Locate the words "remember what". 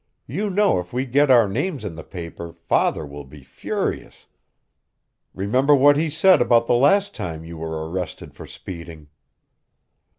5.35-5.95